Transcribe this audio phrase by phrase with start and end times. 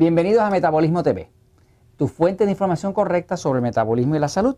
[0.00, 1.28] Bienvenidos a Metabolismo TV,
[1.98, 4.56] tu fuente de información correcta sobre el metabolismo y la salud.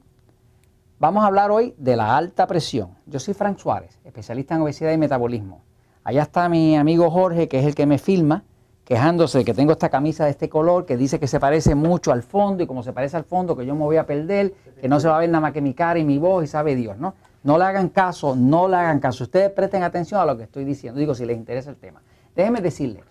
[1.01, 2.91] Vamos a hablar hoy de la alta presión.
[3.07, 5.65] Yo soy Frank Suárez, especialista en obesidad y metabolismo.
[6.05, 8.45] Allá está mi amigo Jorge, que es el que me filma,
[8.85, 12.13] quejándose de que tengo esta camisa de este color, que dice que se parece mucho
[12.13, 14.87] al fondo y como se parece al fondo, que yo me voy a perder, que
[14.87, 16.77] no se va a ver nada más que mi cara y mi voz y sabe
[16.77, 17.15] Dios, ¿no?
[17.43, 19.25] No le hagan caso, no le hagan caso.
[19.25, 22.01] Ustedes presten atención a lo que estoy diciendo, digo, si les interesa el tema.
[22.37, 23.03] Déjenme decirles,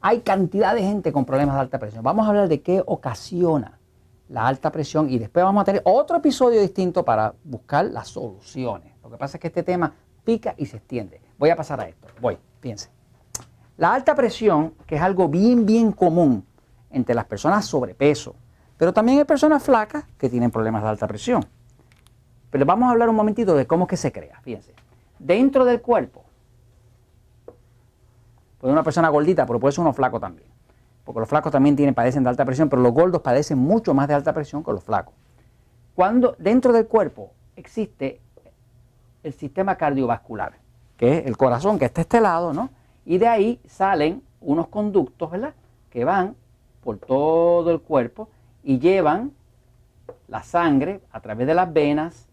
[0.00, 2.02] hay cantidad de gente con problemas de alta presión.
[2.02, 3.78] Vamos a hablar de qué ocasiona
[4.28, 8.92] la alta presión y después vamos a tener otro episodio distinto para buscar las soluciones.
[9.02, 11.20] Lo que pasa es que este tema pica y se extiende.
[11.38, 12.08] Voy a pasar a esto.
[12.20, 12.90] Voy, piensen.
[13.76, 16.44] La alta presión, que es algo bien, bien común
[16.90, 18.34] entre las personas sobrepeso,
[18.76, 21.44] pero también hay personas flacas que tienen problemas de alta presión.
[22.50, 24.40] Pero vamos a hablar un momentito de cómo es que se crea.
[24.42, 24.72] Fíjense.
[25.18, 26.24] Dentro del cuerpo
[28.58, 30.48] Puede una persona gordita, pero puede ser uno flaco también.
[31.04, 34.08] Porque los flacos también tienen, padecen de alta presión, pero los gordos padecen mucho más
[34.08, 35.14] de alta presión que los flacos.
[35.94, 38.20] Cuando dentro del cuerpo existe
[39.22, 40.54] el sistema cardiovascular,
[40.96, 42.70] que es el corazón que está a este lado, ¿no?
[43.04, 45.54] Y de ahí salen unos conductos, ¿verdad?
[45.90, 46.36] Que van
[46.82, 48.28] por todo el cuerpo
[48.62, 49.32] y llevan
[50.28, 52.28] la sangre a través de las venas,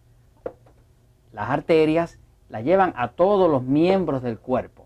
[1.32, 4.85] las arterias, la llevan a todos los miembros del cuerpo.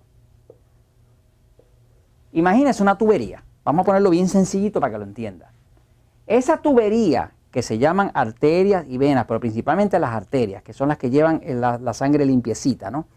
[2.32, 3.44] Imagínese una tubería.
[3.64, 5.52] Vamos a ponerlo bien sencillito para que lo entienda.
[6.28, 10.98] Esa tubería que se llaman arterias y venas, pero principalmente las arterias, que son las
[10.98, 13.08] que llevan la, sangre limpiecita, ¿no?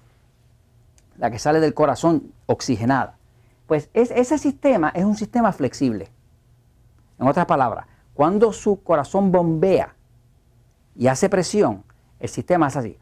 [1.19, 3.19] La que sale del corazón oxigenada.
[3.67, 6.11] Pues ese sistema es un sistema flexible.
[7.19, 9.95] En otras palabras, cuando su corazón bombea
[10.97, 11.85] y hace presión,
[12.19, 12.99] el sistema es así.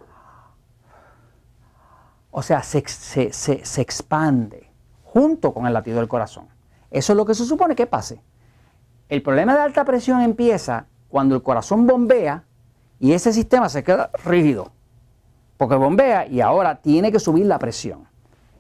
[2.33, 4.70] O sea, se, se expande
[5.13, 6.47] junto con el latido del corazón.
[6.91, 8.23] Eso es lo que se supone que pase.
[9.09, 12.45] El problema de alta presión empieza cuando el corazón bombea
[13.01, 14.71] y ese sistema se queda rígido,
[15.57, 18.07] porque bombea y ahora tiene que subir la presión.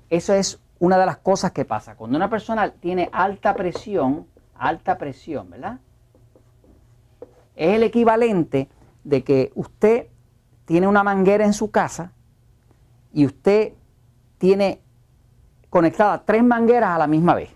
[0.08, 1.94] Eso es una de las cosas que pasa.
[1.94, 5.78] Cuando una persona tiene alta presión, alta presión, ¿verdad?
[7.54, 8.68] Es el equivalente
[9.04, 10.08] de que usted
[10.64, 12.12] tiene una manguera en su casa
[13.12, 13.74] y usted
[14.38, 14.80] tiene
[15.70, 17.50] conectadas tres mangueras a la misma vez.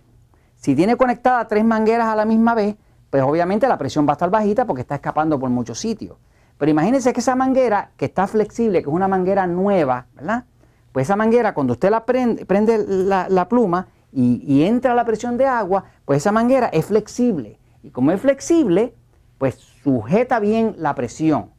[0.57, 2.77] Si tiene conectadas tres mangueras a la misma vez,
[3.11, 6.17] pues obviamente la presión va a estar bajita porque está escapando por muchos sitios.
[6.57, 10.45] Pero imagínense que esa manguera que está flexible, que es una manguera nueva, ¿verdad?
[10.93, 15.37] Pues esa manguera, cuando usted la prende, prende la, pluma y, y, entra la presión
[15.37, 17.59] de agua, pues esa manguera es flexible.
[17.83, 18.95] Y como es flexible,
[19.39, 21.51] pues sujeta bien la presión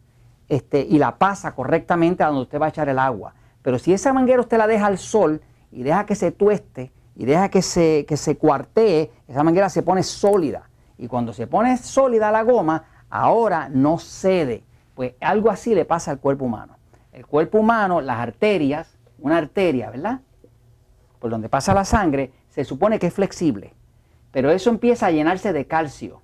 [0.47, 3.33] este, y la pasa correctamente a donde usted va a echar el agua.
[3.61, 5.41] Pero si esa manguera usted la deja al sol,
[5.75, 9.83] y deja que se tueste y deja que se, que se cuartee, esa manguera se
[9.83, 10.69] pone sólida.
[10.97, 14.63] Y cuando se pone sólida la goma, ahora no cede.
[14.93, 16.77] Pues algo así le pasa al cuerpo humano.
[17.11, 20.21] El cuerpo humano, las arterias, una arteria, ¿verdad?
[21.19, 23.73] Por donde pasa la sangre, se supone que es flexible.
[24.31, 26.21] Pero eso empieza a llenarse de calcio.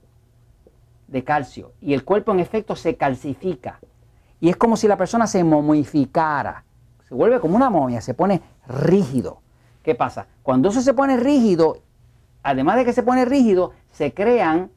[1.07, 1.73] De calcio.
[1.81, 3.81] Y el cuerpo en efecto se calcifica.
[4.39, 6.63] Y es como si la persona se momificara.
[7.03, 9.40] Se vuelve como una momia, se pone rígido.
[9.83, 10.27] ¿Qué pasa?
[10.43, 11.79] Cuando eso se pone rígido,
[12.43, 14.71] además de que se pone rígido, se crean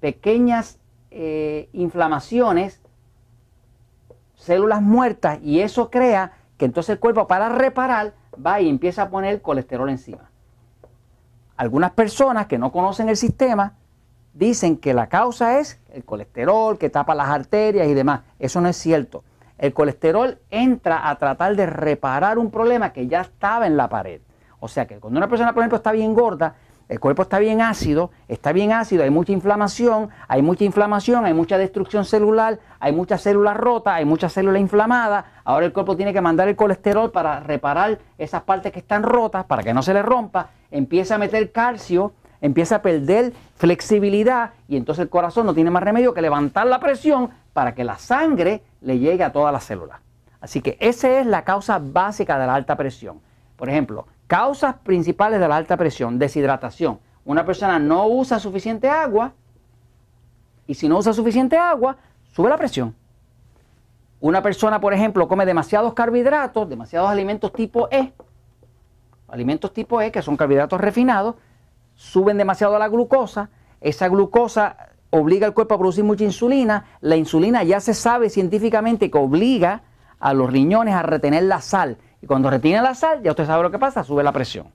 [0.00, 0.78] pequeñas
[1.10, 2.80] eh, inflamaciones,
[4.34, 9.10] células muertas, y eso crea que entonces el cuerpo para reparar va y empieza a
[9.10, 10.30] poner colesterol encima.
[11.56, 13.74] Algunas personas que no conocen el sistema
[14.34, 18.20] dicen que la causa es el colesterol que tapa las arterias y demás.
[18.38, 19.24] Eso no es cierto.
[19.58, 24.20] El colesterol entra a tratar de reparar un problema que ya estaba en la pared.
[24.60, 26.54] O sea que cuando una persona, por ejemplo, está bien gorda,
[26.88, 31.34] el cuerpo está bien ácido, está bien ácido, hay mucha inflamación, hay mucha inflamación, hay
[31.34, 35.26] mucha destrucción celular, hay muchas células rotas, hay muchas células inflamadas.
[35.44, 39.44] Ahora el cuerpo tiene que mandar el colesterol para reparar esas partes que están rotas,
[39.44, 40.48] para que no se le rompa.
[40.70, 45.82] Empieza a meter calcio, empieza a perder flexibilidad y entonces el corazón no tiene más
[45.82, 50.00] remedio que levantar la presión para que la sangre le llegue a todas las células.
[50.40, 53.20] Así que esa es la causa básica de la alta presión.
[53.56, 57.00] Por ejemplo, causas principales de la alta presión, deshidratación.
[57.24, 59.32] Una persona no usa suficiente agua
[60.66, 61.96] y si no usa suficiente agua,
[62.32, 62.94] sube la presión.
[64.20, 68.12] Una persona, por ejemplo, come demasiados carbohidratos, demasiados alimentos tipo E,
[69.28, 71.36] alimentos tipo E, que son carbohidratos refinados,
[71.98, 73.50] suben demasiado la glucosa,
[73.80, 74.76] esa glucosa
[75.10, 79.82] obliga al cuerpo a producir mucha insulina, la insulina ya se sabe científicamente que obliga
[80.20, 81.98] a los riñones a retener la sal.
[82.22, 84.68] Y cuando retiene la sal, ya usted sabe lo que pasa, sube la presión.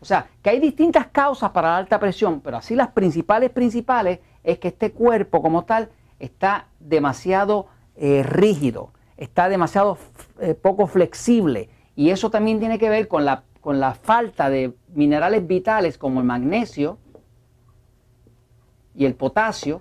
[0.00, 4.18] O sea, que hay distintas causas para la alta presión, pero así las principales, principales,
[4.44, 5.88] es que este cuerpo como tal
[6.18, 9.96] está demasiado eh, rígido, está demasiado
[10.40, 11.70] eh, poco flexible.
[11.94, 16.20] Y eso también tiene que ver con la, con la falta de minerales vitales como
[16.20, 16.98] el magnesio
[18.94, 19.80] y el potasio,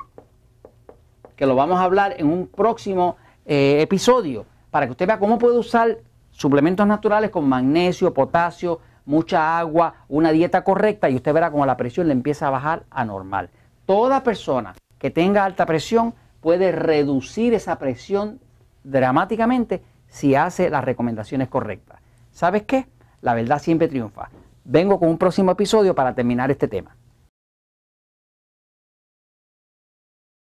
[1.35, 5.37] que lo vamos a hablar en un próximo eh, episodio, para que usted vea cómo
[5.37, 5.99] puede usar
[6.31, 11.77] suplementos naturales con magnesio, potasio, mucha agua, una dieta correcta y usted verá cómo la
[11.77, 13.51] presión le empieza a bajar a normal.
[13.85, 18.39] Toda persona que tenga alta presión puede reducir esa presión
[18.83, 21.99] dramáticamente si hace las recomendaciones correctas.
[22.31, 22.87] ¿Sabes qué?
[23.25, 24.29] La verdad siempre triunfa.
[24.65, 26.95] Vengo con un próximo episodio para terminar este tema.